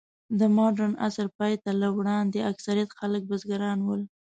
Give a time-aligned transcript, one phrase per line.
[0.39, 4.01] د مډرن عصر پای ته له وړاندې، اکثره خلک بزګران ول.